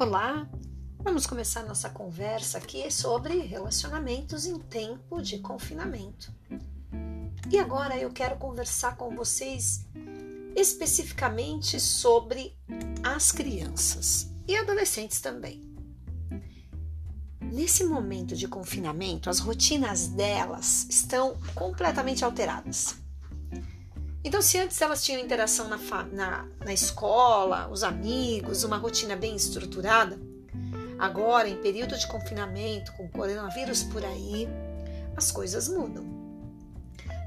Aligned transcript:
Olá, 0.00 0.48
vamos 1.00 1.26
começar 1.26 1.62
nossa 1.62 1.90
conversa 1.90 2.56
aqui 2.56 2.90
sobre 2.90 3.40
relacionamentos 3.40 4.46
em 4.46 4.58
tempo 4.58 5.20
de 5.20 5.40
confinamento. 5.40 6.32
E 7.50 7.58
agora 7.58 7.98
eu 7.98 8.10
quero 8.10 8.38
conversar 8.38 8.96
com 8.96 9.14
vocês 9.14 9.86
especificamente 10.56 11.78
sobre 11.78 12.56
as 13.02 13.30
crianças 13.30 14.32
e 14.48 14.56
adolescentes 14.56 15.20
também. 15.20 15.60
Nesse 17.38 17.84
momento 17.84 18.34
de 18.34 18.48
confinamento, 18.48 19.28
as 19.28 19.38
rotinas 19.38 20.06
delas 20.06 20.86
estão 20.88 21.36
completamente 21.54 22.24
alteradas. 22.24 22.96
Então, 24.22 24.42
se 24.42 24.58
antes 24.58 24.80
elas 24.80 25.02
tinham 25.02 25.20
interação 25.20 25.68
na, 25.68 25.78
na, 26.12 26.46
na 26.64 26.72
escola, 26.72 27.68
os 27.70 27.82
amigos, 27.82 28.64
uma 28.64 28.76
rotina 28.76 29.16
bem 29.16 29.34
estruturada, 29.34 30.18
agora, 30.98 31.48
em 31.48 31.56
período 31.56 31.96
de 31.96 32.06
confinamento, 32.06 32.92
com 32.92 33.06
o 33.06 33.08
coronavírus 33.08 33.82
por 33.84 34.04
aí, 34.04 34.46
as 35.16 35.32
coisas 35.32 35.68
mudam. 35.68 36.04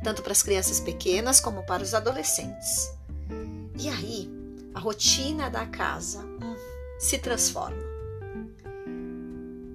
Tanto 0.04 0.22
para 0.22 0.34
as 0.34 0.44
crianças 0.44 0.80
pequenas 0.80 1.40
como 1.40 1.66
para 1.66 1.82
os 1.82 1.96
adolescentes. 1.96 2.92
E 3.80 3.90
aí, 3.90 4.30
a 4.76 4.80
rotina 4.80 5.50
da 5.50 5.66
casa 5.66 6.20
hum, 6.20 6.56
se 7.00 7.18
transforma. 7.18 7.82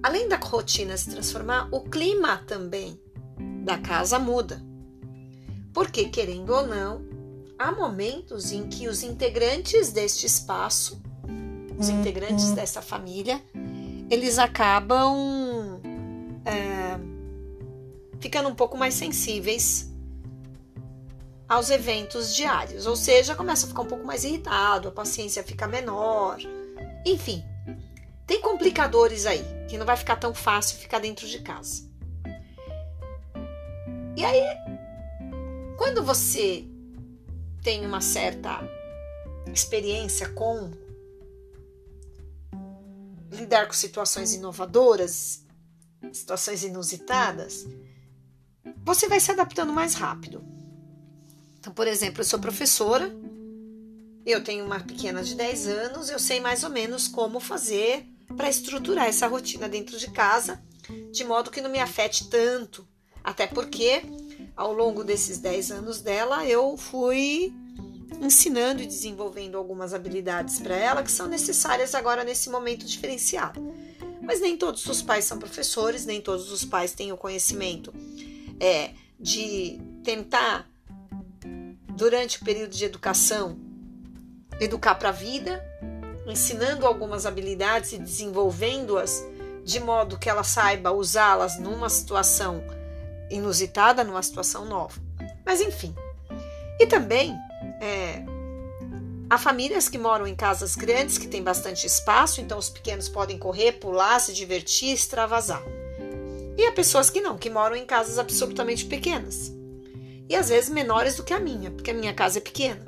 Além 0.01 0.29
da 0.29 0.37
rotina 0.37 0.95
se 0.95 1.09
transformar, 1.09 1.67
o 1.71 1.81
clima 1.81 2.37
também 2.47 2.97
da 3.65 3.77
casa 3.77 4.17
muda. 4.17 4.61
Porque, 5.73 6.05
querendo 6.05 6.51
ou 6.51 6.65
não, 6.65 7.08
há 7.59 7.73
momentos 7.73 8.53
em 8.53 8.69
que 8.69 8.87
os 8.87 9.03
integrantes 9.03 9.91
deste 9.91 10.25
espaço, 10.25 11.01
os 11.77 11.89
uhum. 11.89 11.99
integrantes 11.99 12.51
dessa 12.51 12.81
família, 12.81 13.43
eles 14.09 14.39
acabam 14.39 15.81
é, 16.45 16.97
ficando 18.21 18.47
um 18.47 18.55
pouco 18.55 18.77
mais 18.77 18.93
sensíveis 18.93 19.91
aos 21.49 21.69
eventos 21.69 22.33
diários, 22.33 22.85
ou 22.85 22.95
seja, 22.95 23.35
começa 23.35 23.65
a 23.65 23.69
ficar 23.69 23.81
um 23.81 23.87
pouco 23.87 24.05
mais 24.05 24.23
irritado, 24.23 24.87
a 24.87 24.91
paciência 24.91 25.43
fica 25.43 25.67
menor, 25.67 26.37
enfim, 27.05 27.43
tem 28.25 28.39
complicadores 28.39 29.25
aí 29.25 29.43
que 29.67 29.77
não 29.77 29.85
vai 29.85 29.97
ficar 29.97 30.15
tão 30.15 30.33
fácil 30.33 30.77
ficar 30.77 30.99
dentro 30.99 31.27
de 31.27 31.39
casa. 31.39 31.89
E 34.15 34.23
aí, 34.23 34.43
quando 35.77 36.03
você 36.03 36.67
tem 37.61 37.85
uma 37.85 38.01
certa 38.01 38.59
experiência 39.53 40.29
com 40.29 40.71
lidar 43.31 43.67
com 43.67 43.73
situações 43.73 44.33
inovadoras, 44.33 45.43
situações 46.11 46.63
inusitadas, 46.63 47.67
você 48.83 49.07
vai 49.07 49.19
se 49.19 49.31
adaptando 49.31 49.71
mais 49.71 49.93
rápido. 49.93 50.43
Então, 51.59 51.73
por 51.73 51.87
exemplo, 51.87 52.21
eu 52.21 52.25
sou 52.25 52.39
professora, 52.39 53.13
eu 54.25 54.43
tenho 54.43 54.65
uma 54.65 54.79
pequena 54.79 55.23
de 55.23 55.35
10 55.35 55.67
anos, 55.67 56.09
eu 56.09 56.19
sei 56.19 56.39
mais 56.39 56.63
ou 56.63 56.69
menos 56.69 57.07
como 57.07 57.39
fazer 57.39 58.07
para 58.35 58.49
estruturar 58.49 59.07
essa 59.07 59.27
rotina 59.27 59.67
dentro 59.67 59.97
de 59.97 60.09
casa, 60.11 60.61
de 61.11 61.23
modo 61.23 61.51
que 61.51 61.61
não 61.61 61.69
me 61.69 61.79
afete 61.79 62.29
tanto. 62.29 62.87
Até 63.23 63.47
porque 63.47 64.01
ao 64.59 64.73
longo 64.73 65.05
desses 65.05 65.37
10 65.37 65.71
anos 65.71 66.01
dela, 66.01 66.45
eu 66.45 66.75
fui 66.75 67.53
ensinando 68.19 68.83
e 68.83 68.85
desenvolvendo 68.85 69.57
algumas 69.57 69.93
habilidades 69.93 70.59
para 70.59 70.75
ela 70.75 71.01
que 71.01 71.09
são 71.09 71.27
necessárias 71.27 71.95
agora 71.95 72.25
nesse 72.25 72.49
momento 72.49 72.85
diferenciado. 72.85 73.73
Mas 74.21 74.41
nem 74.41 74.57
todos 74.57 74.85
os 74.85 75.01
pais 75.01 75.23
são 75.23 75.39
professores, 75.39 76.05
nem 76.05 76.19
todos 76.19 76.51
os 76.51 76.65
pais 76.65 76.91
têm 76.91 77.13
o 77.13 77.15
conhecimento 77.15 77.93
é, 78.59 78.91
de 79.17 79.79
tentar, 80.03 80.69
durante 81.95 82.41
o 82.41 82.43
período 82.43 82.75
de 82.75 82.83
educação, 82.83 83.57
educar 84.59 84.95
para 84.95 85.07
a 85.07 85.13
vida, 85.13 85.63
ensinando 86.27 86.85
algumas 86.85 87.25
habilidades 87.25 87.93
e 87.93 87.97
desenvolvendo-as 87.97 89.23
de 89.63 89.79
modo 89.79 90.19
que 90.19 90.29
ela 90.29 90.43
saiba 90.43 90.91
usá-las 90.91 91.57
numa 91.57 91.87
situação 91.87 92.61
inusitada 93.29 94.03
numa 94.03 94.21
situação 94.21 94.65
nova. 94.65 94.99
Mas 95.45 95.61
enfim. 95.61 95.95
E 96.79 96.87
também 96.87 97.35
é, 97.81 98.23
há 99.29 99.37
famílias 99.37 99.87
que 99.87 99.97
moram 99.97 100.25
em 100.25 100.35
casas 100.35 100.75
grandes 100.75 101.17
que 101.17 101.27
têm 101.27 101.43
bastante 101.43 101.85
espaço, 101.85 102.41
então 102.41 102.57
os 102.57 102.69
pequenos 102.69 103.07
podem 103.07 103.37
correr, 103.37 103.73
pular, 103.73 104.19
se 104.19 104.33
divertir, 104.33 104.93
extravasar. 104.93 105.63
E 106.57 106.65
há 106.65 106.71
pessoas 106.71 107.09
que 107.09 107.21
não, 107.21 107.37
que 107.37 107.49
moram 107.49 107.75
em 107.75 107.85
casas 107.85 108.17
absolutamente 108.17 108.85
pequenas. 108.85 109.51
E 110.27 110.35
às 110.35 110.49
vezes 110.49 110.69
menores 110.69 111.15
do 111.15 111.23
que 111.23 111.33
a 111.33 111.39
minha, 111.39 111.71
porque 111.71 111.91
a 111.91 111.93
minha 111.93 112.13
casa 112.13 112.39
é 112.39 112.41
pequena. 112.41 112.85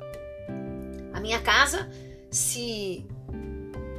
A 1.12 1.20
minha 1.20 1.40
casa, 1.40 1.90
se 2.30 3.06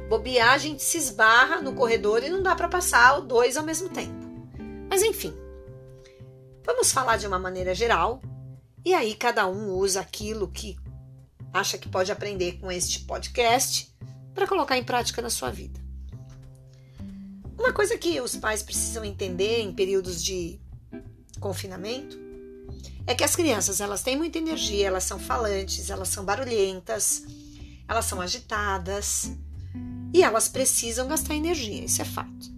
bobear, 0.08 0.52
a 0.52 0.58
gente 0.58 0.82
se 0.82 0.98
esbarra 0.98 1.60
no 1.60 1.74
corredor 1.74 2.22
e 2.22 2.30
não 2.30 2.42
dá 2.42 2.54
para 2.54 2.68
passar 2.68 3.20
dois 3.20 3.56
ao 3.56 3.64
mesmo 3.64 3.88
tempo. 3.88 4.14
Mas 4.88 5.02
enfim, 5.02 5.34
Vamos 6.64 6.92
falar 6.92 7.18
de 7.18 7.26
uma 7.26 7.38
maneira 7.38 7.74
geral 7.74 8.22
e 8.84 8.94
aí 8.94 9.14
cada 9.14 9.46
um 9.46 9.72
usa 9.72 10.00
aquilo 10.00 10.48
que 10.48 10.76
acha 11.52 11.76
que 11.76 11.88
pode 11.88 12.10
aprender 12.10 12.58
com 12.58 12.72
este 12.72 13.00
podcast 13.00 13.94
para 14.34 14.46
colocar 14.46 14.76
em 14.78 14.82
prática 14.82 15.20
na 15.20 15.30
sua 15.30 15.50
vida. 15.50 15.78
Uma 17.58 17.72
coisa 17.72 17.96
que 17.98 18.20
os 18.20 18.36
pais 18.36 18.62
precisam 18.62 19.04
entender 19.04 19.60
em 19.60 19.72
períodos 19.74 20.22
de 20.24 20.58
confinamento 21.38 22.18
é 23.06 23.14
que 23.14 23.22
as 23.22 23.36
crianças 23.36 23.80
elas 23.80 24.02
têm 24.02 24.16
muita 24.16 24.38
energia, 24.38 24.86
elas 24.86 25.04
são 25.04 25.18
falantes, 25.18 25.90
elas 25.90 26.08
são 26.08 26.24
barulhentas, 26.24 27.24
elas 27.86 28.06
são 28.06 28.20
agitadas 28.20 29.30
e 30.12 30.22
elas 30.22 30.48
precisam 30.48 31.06
gastar 31.06 31.34
energia, 31.34 31.84
isso 31.84 32.00
é 32.00 32.04
fato. 32.04 32.53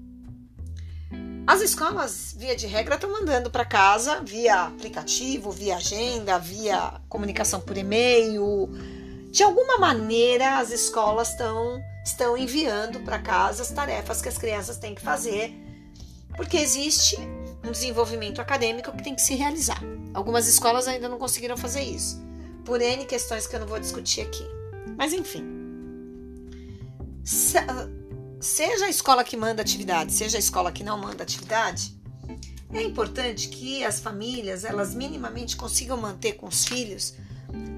As 1.47 1.61
escolas, 1.61 2.35
via 2.37 2.57
de 2.57 2.67
regra, 2.67 2.97
estão 2.97 3.13
mandando 3.13 3.49
para 3.51 3.65
casa 3.65 4.21
via 4.21 4.65
aplicativo, 4.65 5.53
via 5.53 5.77
agenda, 5.77 6.39
via 6.41 7.01
comunicação 7.09 7.61
por 7.61 7.77
e-mail. 7.77 8.69
De 9.31 9.45
alguma 9.45 9.79
maneira, 9.79 10.59
as 10.59 10.73
escolas 10.73 11.31
estão, 11.31 11.81
estão 12.05 12.37
enviando 12.37 12.99
para 13.01 13.21
casa 13.21 13.63
as 13.63 13.71
tarefas 13.71 14.21
que 14.21 14.29
as 14.29 14.37
crianças 14.37 14.79
têm 14.79 14.93
que 14.93 15.01
fazer, 15.01 15.55
porque 16.37 16.57
existe 16.57 17.17
um 17.65 17.71
desenvolvimento 17.71 18.41
acadêmico 18.41 18.91
que 18.91 19.05
tem 19.05 19.15
que 19.15 19.23
se 19.23 19.37
realizar. 19.37 19.81
Algumas 20.13 20.49
escolas 20.49 20.89
ainda 20.89 21.09
não 21.09 21.19
conseguiram 21.19 21.57
fazer 21.57 21.83
isso, 21.83 22.21
por 22.65 22.81
N 22.81 23.05
questões 23.05 23.47
que 23.47 23.55
eu 23.55 23.61
não 23.61 23.69
vou 23.69 23.79
discutir 23.79 24.23
aqui. 24.23 24.45
Mas 24.97 25.13
enfim 25.13 25.57
seja 28.41 28.87
a 28.87 28.89
escola 28.89 29.25
que 29.25 29.37
manda 29.37 29.63
atividade, 29.63 30.13
seja 30.13 30.37
a 30.37 30.41
escola 30.41 30.73
que 30.73 30.85
não 30.85 30.99
manda 30.99 31.23
atividade, 31.23 31.97
é 32.73 32.83
importante 32.83 33.49
que 33.49 33.85
as 33.85 34.01
famílias, 34.01 34.65
elas 34.65 34.95
minimamente 34.95 35.57
consigam 35.57 35.97
manter 35.97 36.33
com 36.33 36.47
os 36.47 36.67
filhos 36.67 37.15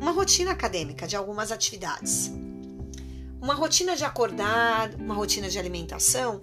uma 0.01 0.13
rotina 0.13 0.51
acadêmica 0.51 1.07
de 1.07 1.17
algumas 1.17 1.53
atividades. 1.53 2.33
Uma 3.41 3.55
rotina 3.55 3.95
de 3.95 4.05
acordar, 4.05 4.95
uma 4.95 5.15
rotina 5.15 5.49
de 5.49 5.59
alimentação, 5.59 6.43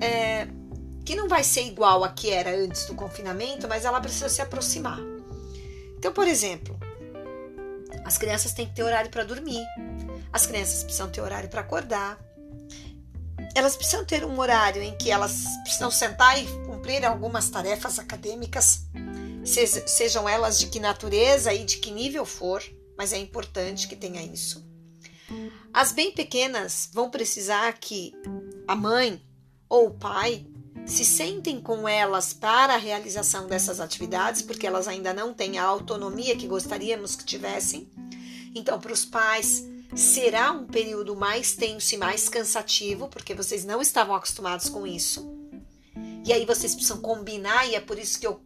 é, 0.00 0.48
que 1.04 1.14
não 1.14 1.28
vai 1.28 1.44
ser 1.44 1.62
igual 1.62 2.04
a 2.04 2.10
que 2.10 2.30
era 2.30 2.54
antes 2.54 2.86
do 2.86 2.94
confinamento, 2.94 3.68
mas 3.68 3.84
ela 3.84 4.00
precisa 4.00 4.28
se 4.28 4.42
aproximar. 4.42 5.00
Então, 5.96 6.12
por 6.12 6.26
exemplo, 6.26 6.78
as 8.04 8.18
crianças 8.18 8.52
têm 8.52 8.66
que 8.66 8.74
ter 8.74 8.82
horário 8.82 9.10
para 9.10 9.24
dormir, 9.24 9.64
as 10.32 10.46
crianças 10.46 10.82
precisam 10.82 11.08
ter 11.08 11.20
horário 11.20 11.48
para 11.48 11.60
acordar, 11.60 12.18
elas 13.54 13.76
precisam 13.76 14.04
ter 14.04 14.24
um 14.24 14.38
horário 14.38 14.82
em 14.82 14.96
que 14.96 15.10
elas 15.10 15.44
precisam 15.62 15.90
sentar 15.90 16.42
e 16.42 16.46
cumprir 16.66 17.04
algumas 17.04 17.48
tarefas 17.48 17.98
acadêmicas, 17.98 18.86
sejam 19.44 20.28
elas 20.28 20.58
de 20.58 20.66
que 20.66 20.80
natureza 20.80 21.52
e 21.52 21.64
de 21.64 21.76
que 21.78 21.90
nível 21.90 22.24
for, 22.24 22.62
mas 22.96 23.12
é 23.12 23.18
importante 23.18 23.86
que 23.86 23.96
tenha 23.96 24.22
isso. 24.22 24.64
As 25.72 25.92
bem 25.92 26.12
pequenas 26.12 26.88
vão 26.92 27.10
precisar 27.10 27.72
que 27.74 28.12
a 28.66 28.74
mãe 28.74 29.22
ou 29.68 29.88
o 29.88 29.94
pai 29.94 30.46
se 30.86 31.04
sentem 31.04 31.60
com 31.60 31.88
elas 31.88 32.32
para 32.32 32.74
a 32.74 32.78
realização 32.78 33.46
dessas 33.46 33.80
atividades, 33.80 34.42
porque 34.42 34.66
elas 34.66 34.86
ainda 34.86 35.14
não 35.14 35.32
têm 35.32 35.58
a 35.58 35.64
autonomia 35.64 36.36
que 36.36 36.46
gostaríamos 36.46 37.16
que 37.16 37.24
tivessem. 37.24 37.90
Então, 38.54 38.78
para 38.78 38.92
os 38.92 39.04
pais, 39.04 39.64
será 39.94 40.52
um 40.52 40.66
período 40.66 41.14
mais 41.14 41.54
tenso 41.54 41.94
e 41.94 41.98
mais 41.98 42.28
cansativo, 42.28 43.08
porque 43.08 43.34
vocês 43.34 43.64
não 43.64 43.80
estavam 43.80 44.14
acostumados 44.14 44.68
com 44.68 44.86
isso. 44.86 45.32
E 46.26 46.32
aí 46.32 46.44
vocês 46.44 46.74
precisam 46.74 47.00
combinar, 47.00 47.68
e 47.68 47.74
é 47.74 47.80
por 47.80 47.98
isso 47.98 48.18
que 48.18 48.26
eu, 48.26 48.40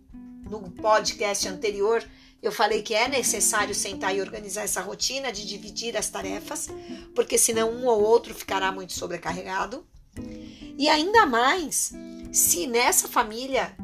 no 0.49 0.71
podcast 0.71 1.49
anterior, 1.49 2.05
Eu 2.41 2.53
falei 2.53 2.83
que 2.83 2.95
é 2.95 3.09
necessário 3.09 3.75
sentar 3.75 4.15
e 4.15 4.21
organizar 4.21 4.63
essa 4.63 4.81
rotina 4.81 5.33
de 5.33 5.47
dividir 5.47 5.97
as 5.97 6.09
tarefas, 6.09 6.69
porque 7.15 7.37
senão 7.37 7.71
um 7.71 7.87
ou 7.87 8.01
outro 8.01 8.33
ficará 8.33 8.71
muito 8.71 8.93
sobrecarregado. 8.93 9.85
E 10.77 10.89
ainda 10.89 11.27
mais 11.27 11.93
se 12.33 12.67
nessa 12.67 13.09
família 13.09 13.77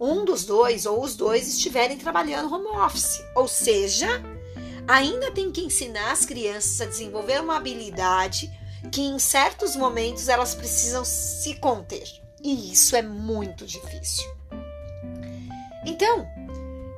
um 0.00 0.24
dos 0.24 0.44
dois 0.44 0.86
ou 0.86 1.02
os 1.02 1.14
dois 1.14 1.46
estiverem 1.46 1.98
trabalhando 1.98 2.52
home 2.52 2.66
office, 2.78 3.22
ou 3.36 3.46
seja, 3.46 4.22
ainda 4.86 5.30
tem 5.30 5.50
que 5.50 5.60
ensinar 5.60 6.12
as 6.12 6.24
crianças 6.24 6.80
a 6.80 6.86
desenvolver 6.86 7.40
uma 7.40 7.56
habilidade 7.56 8.50
que 8.90 9.00
em 9.00 9.18
certos 9.18 9.76
momentos 9.76 10.28
elas 10.28 10.54
precisam 10.54 11.04
se 11.04 11.54
conter. 11.54 12.04
E 12.42 12.72
isso 12.72 12.96
é 12.96 13.02
muito 13.02 13.64
difícil. 13.64 14.28
Então, 15.86 16.26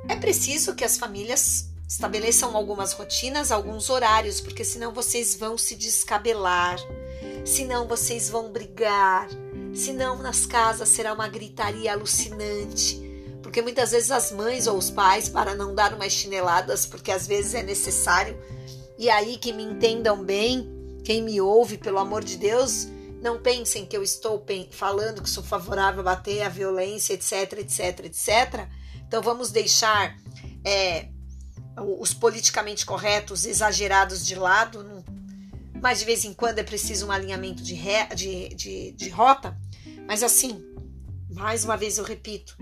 é 0.09 0.17
preciso 0.17 0.75
que 0.75 0.85
as 0.85 0.97
famílias 0.97 1.69
estabeleçam 1.87 2.57
algumas 2.57 2.93
rotinas, 2.93 3.53
alguns 3.53 3.91
horários, 3.91 4.41
porque 4.41 4.65
senão 4.65 4.93
vocês 4.93 5.35
vão 5.37 5.57
se 5.57 5.77
descabelar, 5.77 6.79
senão 7.45 7.87
vocês 7.87 8.29
vão 8.31 8.51
brigar, 8.51 9.29
senão 9.75 10.17
nas 10.19 10.47
casas 10.47 10.89
será 10.89 11.13
uma 11.13 11.29
gritaria 11.29 11.93
alucinante. 11.93 13.04
Porque 13.45 13.61
muitas 13.61 13.91
vezes 13.91 14.11
as 14.11 14.33
mães 14.33 14.67
ou 14.67 14.79
os 14.79 14.91
pais, 14.91 15.29
para 15.29 15.55
não 15.55 15.75
dar 15.75 15.93
umas 15.93 16.11
chineladas, 16.11 16.87
porque 16.87 17.13
às 17.13 17.27
vezes 17.27 17.55
é 17.55 17.63
necessário, 17.63 18.43
e 18.99 19.11
aí 19.11 19.37
que 19.37 19.53
me 19.53 19.63
entendam 19.63 20.25
bem, 20.25 20.67
quem 21.05 21.23
me 21.23 21.39
ouve, 21.43 21.77
pelo 21.77 21.99
amor 21.99 22.25
de 22.25 22.39
Deus, 22.39 22.89
não 23.21 23.39
pensem 23.39 23.85
que 23.85 23.95
eu 23.95 24.03
estou 24.03 24.43
falando 24.71 25.23
que 25.23 25.29
sou 25.29 25.43
favorável 25.43 26.01
a 26.01 26.05
bater 26.05 26.41
a 26.41 26.49
violência, 26.49 27.13
etc, 27.13 27.59
etc, 27.59 28.07
etc. 28.07 28.67
Então 29.07 29.21
vamos 29.21 29.51
deixar 29.51 30.17
é, 30.65 31.09
os 31.99 32.15
politicamente 32.15 32.87
corretos 32.87 33.45
exagerados 33.45 34.25
de 34.25 34.37
lado, 34.37 35.05
mas 35.83 35.99
de 35.99 36.07
vez 36.07 36.25
em 36.25 36.33
quando 36.33 36.61
é 36.61 36.63
preciso 36.63 37.09
um 37.09 37.13
alinhamento 37.13 37.63
de, 37.63 37.75
re, 37.75 38.07
de, 38.15 38.49
de, 38.55 38.93
de 38.93 39.09
rota. 39.11 39.55
Mas 40.09 40.23
assim, 40.23 40.65
mais 41.31 41.63
uma 41.63 41.77
vez 41.77 41.99
eu 41.99 42.05
repito, 42.05 42.57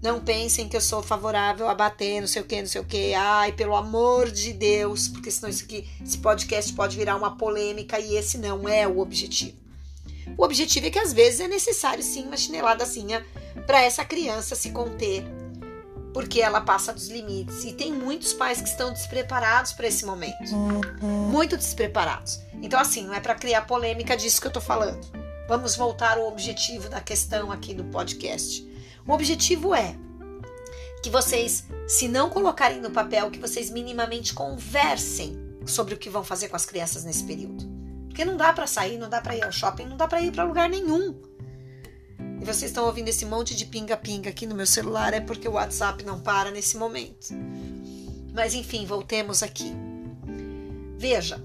não 0.00 0.20
pensem 0.20 0.68
que 0.68 0.76
eu 0.76 0.80
sou 0.80 1.02
favorável 1.02 1.68
a 1.68 1.74
bater, 1.74 2.20
não 2.20 2.28
sei 2.28 2.42
o 2.42 2.44
que, 2.44 2.60
não 2.60 2.68
sei 2.68 2.80
o 2.80 2.84
que. 2.84 3.14
Ai, 3.14 3.52
pelo 3.52 3.74
amor 3.74 4.30
de 4.30 4.52
Deus, 4.52 5.08
porque 5.08 5.30
senão 5.30 5.50
isso 5.50 5.64
aqui, 5.64 5.88
esse 6.02 6.18
podcast 6.18 6.72
pode 6.72 6.96
virar 6.96 7.16
uma 7.16 7.36
polêmica 7.36 7.98
e 7.98 8.16
esse 8.16 8.38
não 8.38 8.68
é 8.68 8.86
o 8.86 9.00
objetivo. 9.00 9.56
O 10.36 10.44
objetivo 10.44 10.86
é 10.86 10.90
que 10.90 10.98
às 10.98 11.12
vezes 11.12 11.40
é 11.40 11.48
necessário 11.48 12.02
sim 12.02 12.26
uma 12.26 12.36
chineladazinha 12.36 13.26
para 13.66 13.82
essa 13.82 14.04
criança 14.04 14.54
se 14.54 14.70
conter, 14.70 15.24
porque 16.12 16.40
ela 16.40 16.60
passa 16.60 16.92
dos 16.92 17.08
limites. 17.08 17.64
E 17.64 17.72
tem 17.72 17.92
muitos 17.92 18.32
pais 18.32 18.60
que 18.60 18.68
estão 18.68 18.92
despreparados 18.92 19.72
para 19.72 19.88
esse 19.88 20.04
momento. 20.04 20.54
Muito 21.00 21.56
despreparados. 21.56 22.40
Então, 22.62 22.78
assim, 22.78 23.04
não 23.04 23.14
é 23.14 23.20
para 23.20 23.34
criar 23.34 23.62
polêmica 23.62 24.16
disso 24.16 24.40
que 24.40 24.46
eu 24.46 24.52
tô 24.52 24.60
falando. 24.60 25.00
Vamos 25.48 25.76
voltar 25.76 26.18
ao 26.18 26.28
objetivo 26.28 26.88
da 26.88 27.00
questão 27.00 27.50
aqui 27.50 27.72
do 27.72 27.84
podcast. 27.84 28.67
O 29.08 29.12
objetivo 29.14 29.74
é 29.74 29.96
que 31.02 31.08
vocês, 31.08 31.64
se 31.88 32.06
não 32.06 32.28
colocarem 32.28 32.78
no 32.78 32.90
papel, 32.90 33.30
que 33.30 33.38
vocês 33.38 33.70
minimamente 33.70 34.34
conversem 34.34 35.34
sobre 35.64 35.94
o 35.94 35.96
que 35.96 36.10
vão 36.10 36.22
fazer 36.22 36.48
com 36.48 36.56
as 36.56 36.66
crianças 36.66 37.04
nesse 37.04 37.24
período. 37.24 37.64
Porque 38.06 38.22
não 38.22 38.36
dá 38.36 38.52
para 38.52 38.66
sair, 38.66 38.98
não 38.98 39.08
dá 39.08 39.22
para 39.22 39.34
ir 39.34 39.42
ao 39.42 39.50
shopping, 39.50 39.86
não 39.86 39.96
dá 39.96 40.06
para 40.06 40.20
ir 40.20 40.30
para 40.30 40.44
lugar 40.44 40.68
nenhum. 40.68 41.18
E 42.38 42.44
vocês 42.44 42.70
estão 42.70 42.84
ouvindo 42.84 43.08
esse 43.08 43.24
monte 43.24 43.56
de 43.56 43.64
pinga-pinga 43.64 44.28
aqui 44.28 44.46
no 44.46 44.54
meu 44.54 44.66
celular 44.66 45.14
é 45.14 45.20
porque 45.22 45.48
o 45.48 45.52
WhatsApp 45.52 46.04
não 46.04 46.20
para 46.20 46.50
nesse 46.50 46.76
momento. 46.76 47.28
Mas 48.34 48.52
enfim, 48.52 48.84
voltemos 48.84 49.42
aqui. 49.42 49.72
Veja, 50.98 51.42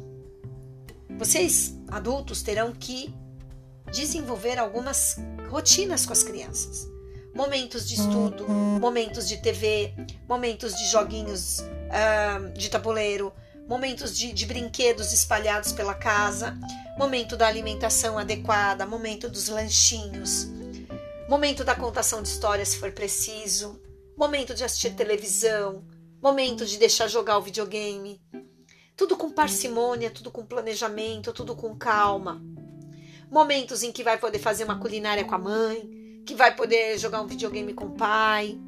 vocês 1.17 1.79
adultos 1.87 2.41
terão 2.41 2.73
que 2.73 3.13
desenvolver 3.89 4.59
algumas 4.59 5.15
rotinas 5.49 6.05
com 6.05 6.11
as 6.11 6.23
crianças. 6.23 6.91
Momentos 7.33 7.87
de 7.87 7.95
estudo, 7.95 8.47
momentos 8.47 9.27
de 9.27 9.37
TV, 9.37 9.93
momentos 10.27 10.75
de 10.75 10.85
joguinhos 10.85 11.59
uh, 11.59 12.51
de 12.53 12.69
tabuleiro, 12.69 13.33
momentos 13.67 14.15
de, 14.15 14.31
de 14.31 14.45
brinquedos 14.45 15.11
espalhados 15.11 15.71
pela 15.71 15.95
casa, 15.95 16.55
momento 16.95 17.35
da 17.35 17.47
alimentação 17.47 18.19
adequada, 18.19 18.85
momento 18.85 19.27
dos 19.27 19.47
lanchinhos, 19.47 20.47
momento 21.27 21.63
da 21.63 21.73
contação 21.73 22.21
de 22.21 22.27
histórias 22.27 22.69
se 22.69 22.77
for 22.77 22.91
preciso, 22.91 23.81
momento 24.15 24.53
de 24.53 24.63
assistir 24.63 24.93
televisão, 24.93 25.83
momento 26.21 26.67
de 26.67 26.77
deixar 26.77 27.07
jogar 27.07 27.39
o 27.39 27.41
videogame. 27.41 28.21
Tudo 28.95 29.17
com 29.17 29.31
parcimônia, 29.31 30.11
tudo 30.11 30.29
com 30.29 30.45
planejamento, 30.45 31.33
tudo 31.33 31.55
com 31.55 31.75
calma. 31.75 32.39
Momentos 33.31 33.81
em 33.81 33.91
que 33.91 34.03
vai 34.03 34.19
poder 34.19 34.37
fazer 34.37 34.65
uma 34.65 34.79
culinária 34.79 35.25
com 35.25 35.33
a 35.33 35.39
mãe, 35.39 36.02
que 36.25 36.35
vai 36.35 36.55
poder 36.55 36.97
jogar 36.97 37.21
um 37.21 37.27
videogame 37.27 37.73
com 37.73 37.85
o 37.85 37.91
pai 37.91 38.59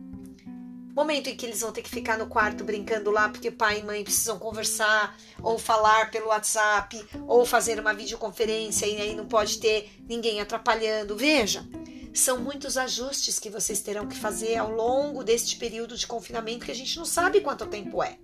Momento 0.95 1.27
em 1.27 1.35
que 1.35 1.45
eles 1.45 1.59
vão 1.59 1.73
ter 1.73 1.81
que 1.81 1.89
ficar 1.89 2.17
no 2.17 2.25
quarto 2.25 2.63
brincando 2.63 3.11
lá 3.11 3.27
porque 3.27 3.51
pai 3.51 3.81
e 3.81 3.83
mãe 3.83 4.01
precisam 4.01 4.39
conversar, 4.39 5.19
ou 5.43 5.59
falar 5.59 6.09
pelo 6.09 6.27
WhatsApp, 6.27 7.05
ou 7.27 7.45
fazer 7.45 7.77
uma 7.81 7.93
videoconferência 7.93 8.85
e 8.85 8.95
aí 9.01 9.13
não 9.13 9.25
pode 9.25 9.57
ter 9.57 9.91
ninguém 10.07 10.39
atrapalhando. 10.39 11.17
Veja, 11.17 11.67
são 12.13 12.39
muitos 12.39 12.77
ajustes 12.77 13.39
que 13.39 13.49
vocês 13.49 13.81
terão 13.81 14.07
que 14.07 14.15
fazer 14.15 14.55
ao 14.55 14.71
longo 14.71 15.21
deste 15.21 15.57
período 15.57 15.97
de 15.97 16.07
confinamento 16.07 16.65
que 16.65 16.71
a 16.71 16.75
gente 16.75 16.95
não 16.95 17.03
sabe 17.03 17.41
quanto 17.41 17.65
tempo 17.65 18.01
é. 18.01 18.17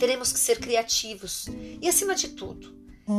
Teremos 0.00 0.32
que 0.32 0.38
ser 0.40 0.58
criativos 0.58 1.46
e, 1.80 1.88
acima 1.88 2.16
de 2.16 2.30
tudo, 2.30 2.74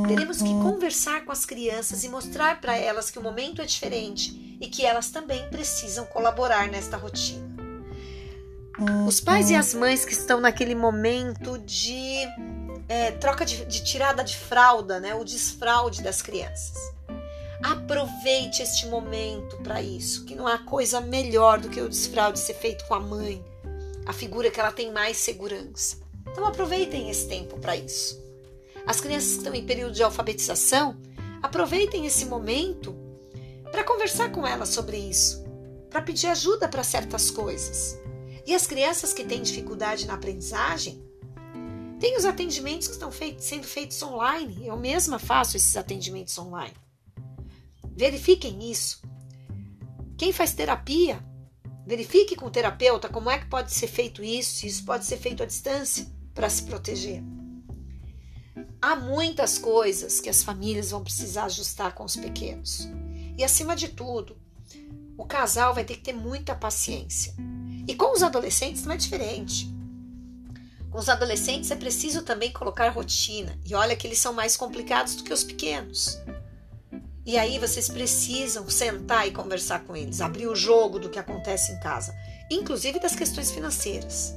teremos 0.06 0.39
que 0.41 0.50
conversar 0.50 1.24
com 1.24 1.31
as 1.31 1.45
crianças 1.45 2.03
e 2.03 2.09
mostrar 2.09 2.59
para 2.59 2.75
elas 2.75 3.09
que 3.09 3.19
o 3.19 3.24
momento 3.24 3.62
é 3.62 3.65
diferente 3.65 4.50
e 4.61 4.67
que 4.67 4.85
elas 4.85 5.09
também 5.09 5.49
precisam 5.49 6.05
colaborar 6.05 6.69
nesta 6.69 6.95
rotina. 6.95 7.49
Os 9.07 9.19
pais 9.19 9.49
e 9.49 9.55
as 9.55 9.73
mães 9.73 10.05
que 10.05 10.13
estão 10.13 10.39
naquele 10.39 10.75
momento 10.75 11.57
de 11.57 12.25
é, 12.87 13.11
troca 13.11 13.43
de, 13.43 13.65
de, 13.65 13.83
tirada 13.83 14.23
de 14.23 14.37
fralda, 14.37 14.99
né, 14.99 15.15
o 15.15 15.23
desfraude 15.23 16.01
das 16.01 16.21
crianças. 16.21 16.77
Aproveite 17.63 18.61
este 18.61 18.87
momento 18.87 19.57
para 19.57 19.81
isso, 19.81 20.25
que 20.25 20.35
não 20.35 20.47
há 20.47 20.59
coisa 20.59 21.01
melhor 21.01 21.59
do 21.59 21.69
que 21.69 21.81
o 21.81 21.89
desfraude 21.89 22.39
ser 22.39 22.53
feito 22.53 22.85
com 22.85 22.93
a 22.93 22.99
mãe, 22.99 23.43
a 24.05 24.13
figura 24.13 24.49
que 24.49 24.59
ela 24.59 24.71
tem 24.71 24.91
mais 24.91 25.17
segurança. 25.17 25.97
Então 26.31 26.45
aproveitem 26.45 27.09
esse 27.09 27.27
tempo 27.27 27.57
para 27.59 27.75
isso. 27.75 28.19
As 28.85 28.99
crianças 28.99 29.31
que 29.31 29.37
estão 29.37 29.53
em 29.53 29.65
período 29.65 29.93
de 29.93 30.01
alfabetização, 30.01 30.97
aproveitem 31.41 32.05
esse 32.05 32.25
momento 32.25 33.00
para 33.71 33.83
conversar 33.83 34.31
com 34.31 34.45
elas 34.45 34.69
sobre 34.69 34.97
isso, 34.97 35.43
para 35.89 36.01
pedir 36.01 36.27
ajuda 36.27 36.67
para 36.67 36.83
certas 36.83 37.31
coisas. 37.31 37.97
E 38.45 38.53
as 38.53 38.67
crianças 38.67 39.13
que 39.13 39.23
têm 39.23 39.41
dificuldade 39.41 40.05
na 40.05 40.15
aprendizagem, 40.15 41.01
tem 41.99 42.17
os 42.17 42.25
atendimentos 42.25 42.87
que 42.87 42.93
estão 42.93 43.11
feitos, 43.11 43.45
sendo 43.45 43.67
feitos 43.67 44.01
online. 44.01 44.65
Eu 44.65 44.75
mesma 44.75 45.19
faço 45.19 45.55
esses 45.55 45.77
atendimentos 45.77 46.35
online. 46.39 46.73
Verifiquem 47.95 48.71
isso. 48.71 49.01
Quem 50.17 50.33
faz 50.33 50.53
terapia, 50.53 51.23
verifique 51.85 52.35
com 52.35 52.47
o 52.47 52.51
terapeuta 52.51 53.07
como 53.07 53.29
é 53.29 53.37
que 53.37 53.45
pode 53.45 53.71
ser 53.71 53.87
feito 53.87 54.23
isso, 54.23 54.55
se 54.55 54.67
isso 54.67 54.83
pode 54.83 55.05
ser 55.05 55.17
feito 55.17 55.43
à 55.43 55.45
distância 55.45 56.07
para 56.33 56.49
se 56.49 56.63
proteger. 56.63 57.23
Há 58.81 58.95
muitas 58.95 59.59
coisas 59.59 60.19
que 60.19 60.29
as 60.29 60.41
famílias 60.41 60.89
vão 60.89 61.03
precisar 61.03 61.45
ajustar 61.45 61.93
com 61.93 62.03
os 62.03 62.15
pequenos. 62.15 62.87
E 63.41 63.43
acima 63.43 63.75
de 63.75 63.88
tudo, 63.88 64.38
o 65.17 65.25
casal 65.25 65.74
vai 65.74 65.83
ter 65.83 65.95
que 65.95 66.03
ter 66.03 66.13
muita 66.13 66.53
paciência. 66.53 67.33
E 67.88 67.95
com 67.95 68.13
os 68.13 68.21
adolescentes 68.21 68.86
não 68.86 68.93
é 68.93 68.98
diferente. 68.98 69.67
Com 70.91 71.00
os 71.00 71.10
adolescentes 71.10 71.71
é 71.71 71.75
preciso 71.75 72.21
também 72.21 72.51
colocar 72.51 72.89
rotina. 72.89 73.60
E 73.65 73.74
olha 73.74 73.95
que 73.95 74.05
eles 74.05 74.19
são 74.19 74.31
mais 74.31 74.55
complicados 74.55 75.15
do 75.15 75.24
que 75.24 75.33
os 75.33 75.43
pequenos. 75.43 76.19
E 77.25 77.36
aí 77.36 77.57
vocês 77.57 77.89
precisam 77.89 78.69
sentar 78.69 79.27
e 79.27 79.31
conversar 79.31 79.86
com 79.86 79.95
eles, 79.95 80.21
abrir 80.21 80.45
o 80.45 80.55
jogo 80.55 81.00
do 81.00 81.10
que 81.10 81.17
acontece 81.17 81.71
em 81.71 81.79
casa, 81.79 82.15
inclusive 82.48 83.00
das 83.00 83.15
questões 83.15 83.50
financeiras. 83.50 84.36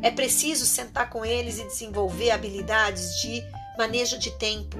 É 0.00 0.12
preciso 0.12 0.66
sentar 0.66 1.10
com 1.10 1.24
eles 1.24 1.58
e 1.58 1.66
desenvolver 1.66 2.30
habilidades 2.30 3.20
de 3.20 3.42
manejo 3.76 4.16
de 4.20 4.30
tempo, 4.38 4.78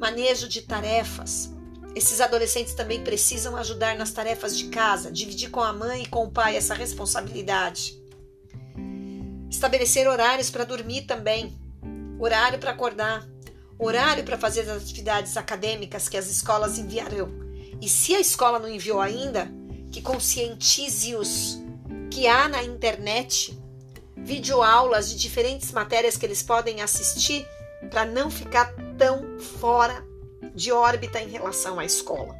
manejo 0.00 0.48
de 0.48 0.62
tarefas, 0.62 1.52
esses 1.94 2.20
adolescentes 2.20 2.74
também 2.74 3.02
precisam 3.02 3.56
ajudar 3.56 3.96
nas 3.96 4.10
tarefas 4.10 4.56
de 4.56 4.68
casa, 4.68 5.12
dividir 5.12 5.50
com 5.50 5.60
a 5.60 5.72
mãe 5.72 6.02
e 6.02 6.08
com 6.08 6.24
o 6.24 6.30
pai 6.30 6.56
essa 6.56 6.74
responsabilidade. 6.74 8.00
Estabelecer 9.50 10.08
horários 10.08 10.48
para 10.48 10.64
dormir 10.64 11.02
também, 11.02 11.54
horário 12.18 12.58
para 12.58 12.70
acordar, 12.70 13.28
horário 13.78 14.24
para 14.24 14.38
fazer 14.38 14.62
as 14.62 14.82
atividades 14.82 15.36
acadêmicas 15.36 16.08
que 16.08 16.16
as 16.16 16.30
escolas 16.30 16.78
enviarão. 16.78 17.28
E 17.80 17.88
se 17.88 18.14
a 18.14 18.20
escola 18.20 18.58
não 18.58 18.68
enviou 18.68 19.00
ainda, 19.00 19.50
que 19.90 20.00
conscientize-os 20.00 21.58
que 22.10 22.26
há 22.26 22.48
na 22.48 22.62
internet 22.62 23.58
videoaulas 24.16 25.10
de 25.10 25.16
diferentes 25.16 25.72
matérias 25.72 26.16
que 26.16 26.24
eles 26.24 26.42
podem 26.42 26.80
assistir 26.80 27.46
para 27.90 28.06
não 28.06 28.30
ficar 28.30 28.72
tão 28.96 29.38
fora 29.38 30.11
de 30.54 30.72
órbita 30.72 31.20
em 31.20 31.28
relação 31.28 31.78
à 31.78 31.84
escola. 31.84 32.34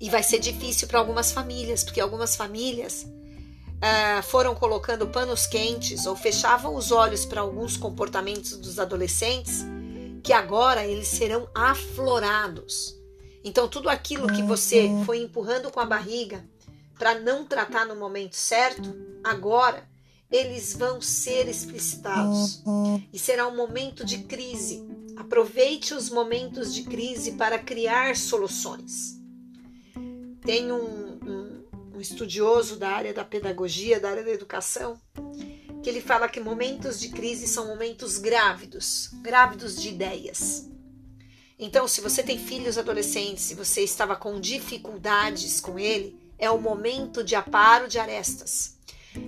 E 0.00 0.08
vai 0.08 0.22
ser 0.22 0.38
difícil 0.38 0.88
para 0.88 0.98
algumas 0.98 1.30
famílias, 1.30 1.84
porque 1.84 2.00
algumas 2.00 2.34
famílias 2.36 3.02
uh, 3.04 4.22
foram 4.22 4.54
colocando 4.54 5.06
panos 5.06 5.46
quentes 5.46 6.06
ou 6.06 6.16
fechavam 6.16 6.74
os 6.74 6.90
olhos 6.90 7.24
para 7.24 7.40
alguns 7.40 7.76
comportamentos 7.76 8.56
dos 8.56 8.78
adolescentes 8.78 9.64
que 10.22 10.32
agora 10.32 10.86
eles 10.86 11.08
serão 11.08 11.48
aflorados. 11.54 12.94
Então, 13.42 13.68
tudo 13.68 13.88
aquilo 13.88 14.26
que 14.32 14.42
você 14.42 14.90
foi 15.06 15.22
empurrando 15.22 15.70
com 15.70 15.80
a 15.80 15.86
barriga 15.86 16.44
para 16.98 17.18
não 17.18 17.46
tratar 17.46 17.86
no 17.86 17.96
momento 17.96 18.36
certo, 18.36 18.94
agora 19.24 19.88
eles 20.30 20.74
vão 20.74 21.00
ser 21.00 21.48
explicitados. 21.48 22.62
E 23.12 23.18
será 23.18 23.48
um 23.48 23.56
momento 23.56 24.04
de 24.04 24.18
crise. 24.18 24.86
Aproveite 25.20 25.92
os 25.92 26.08
momentos 26.08 26.72
de 26.74 26.82
crise 26.82 27.32
para 27.32 27.58
criar 27.58 28.16
soluções. 28.16 29.20
Tem 30.40 30.72
um, 30.72 31.18
um, 31.22 31.64
um 31.94 32.00
estudioso 32.00 32.76
da 32.76 32.88
área 32.88 33.12
da 33.12 33.22
pedagogia, 33.22 34.00
da 34.00 34.08
área 34.08 34.24
da 34.24 34.30
educação, 34.30 34.98
que 35.82 35.90
ele 35.90 36.00
fala 36.00 36.26
que 36.26 36.40
momentos 36.40 36.98
de 36.98 37.10
crise 37.10 37.46
são 37.46 37.68
momentos 37.68 38.16
grávidos, 38.16 39.10
grávidos 39.20 39.78
de 39.78 39.90
ideias. 39.90 40.70
Então, 41.58 41.86
se 41.86 42.00
você 42.00 42.22
tem 42.22 42.38
filhos 42.38 42.78
adolescentes, 42.78 43.44
se 43.44 43.54
você 43.54 43.82
estava 43.82 44.16
com 44.16 44.40
dificuldades 44.40 45.60
com 45.60 45.78
ele, 45.78 46.18
é 46.38 46.50
o 46.50 46.58
momento 46.58 47.22
de 47.22 47.34
aparo 47.34 47.88
de 47.88 47.98
arestas. 47.98 48.78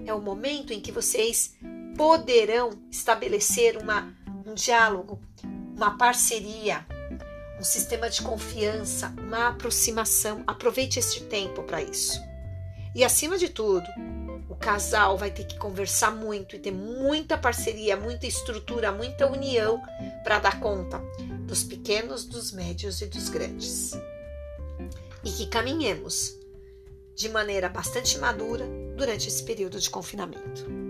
É 0.07 0.15
o 0.15 0.23
momento 0.23 0.73
em 0.73 0.81
que 0.81 0.91
vocês 0.91 1.55
poderão 1.99 2.71
estabelecer 2.91 3.77
uma, 3.77 4.17
um 4.47 4.55
diálogo, 4.55 5.21
uma 5.83 5.99
parceria, 5.99 6.87
um 7.59 7.65
sistema 7.65 8.09
de 8.09 8.23
confiança, 8.23 9.13
uma 9.19 9.49
aproximação. 9.49 10.45
Aproveite 10.47 11.01
este 11.01 11.25
tempo 11.25 11.65
para 11.65 11.83
isso. 11.83 12.21
E 12.95 13.03
acima 13.03 13.37
de 13.37 13.49
tudo, 13.49 13.85
o 14.49 14.55
casal 14.55 15.19
vai 15.19 15.33
ter 15.33 15.45
que 15.45 15.59
conversar 15.59 16.13
muito 16.13 16.55
e 16.55 16.61
ter 16.61 16.71
muita 16.71 17.37
parceria, 17.37 17.97
muita 17.97 18.29
estrutura, 18.29 18.93
muita 18.93 19.27
união 19.27 19.83
para 20.23 20.39
dar 20.39 20.61
conta 20.61 21.01
dos 21.49 21.65
pequenos, 21.65 22.25
dos 22.25 22.53
médios 22.53 23.03
e 23.03 23.07
dos 23.07 23.29
grandes. 23.29 23.91
E 25.25 25.33
que 25.33 25.47
caminhemos 25.49 26.37
de 27.17 27.29
maneira 27.29 27.69
bastante 27.69 28.19
madura 28.19 28.65
durante 28.97 29.27
esse 29.27 29.43
período 29.43 29.81
de 29.81 29.91
confinamento. 29.91 30.82